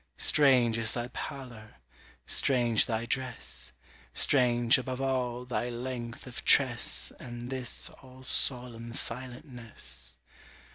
[0.17, 1.75] Strange is thy pallor!
[2.25, 3.71] strange thy dress,
[4.15, 10.17] Strange, above all, thy length of tress, And this all solemn silentness!